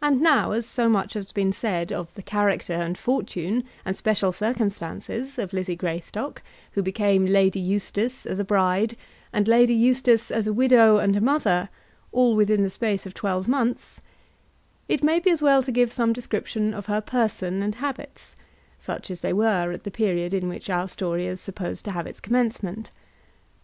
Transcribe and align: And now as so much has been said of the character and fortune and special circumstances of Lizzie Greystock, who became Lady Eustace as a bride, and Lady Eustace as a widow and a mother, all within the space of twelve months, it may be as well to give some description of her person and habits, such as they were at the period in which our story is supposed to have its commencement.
And 0.00 0.20
now 0.20 0.52
as 0.52 0.66
so 0.66 0.88
much 0.88 1.14
has 1.14 1.32
been 1.32 1.52
said 1.52 1.90
of 1.90 2.14
the 2.14 2.22
character 2.22 2.74
and 2.74 2.96
fortune 2.96 3.64
and 3.84 3.96
special 3.96 4.30
circumstances 4.30 5.36
of 5.36 5.52
Lizzie 5.52 5.74
Greystock, 5.74 6.42
who 6.74 6.82
became 6.84 7.26
Lady 7.26 7.58
Eustace 7.58 8.24
as 8.24 8.38
a 8.38 8.44
bride, 8.44 8.96
and 9.32 9.48
Lady 9.48 9.74
Eustace 9.74 10.30
as 10.30 10.46
a 10.46 10.52
widow 10.52 10.98
and 10.98 11.16
a 11.16 11.20
mother, 11.20 11.70
all 12.12 12.36
within 12.36 12.62
the 12.62 12.70
space 12.70 13.04
of 13.04 13.12
twelve 13.12 13.48
months, 13.48 14.00
it 14.86 15.02
may 15.02 15.18
be 15.18 15.32
as 15.32 15.42
well 15.42 15.60
to 15.60 15.72
give 15.72 15.90
some 15.90 16.12
description 16.12 16.72
of 16.72 16.86
her 16.86 17.00
person 17.00 17.64
and 17.64 17.74
habits, 17.74 18.36
such 18.78 19.10
as 19.10 19.22
they 19.22 19.32
were 19.32 19.72
at 19.72 19.82
the 19.82 19.90
period 19.90 20.32
in 20.32 20.48
which 20.48 20.70
our 20.70 20.86
story 20.86 21.26
is 21.26 21.40
supposed 21.40 21.84
to 21.84 21.90
have 21.90 22.06
its 22.06 22.20
commencement. 22.20 22.92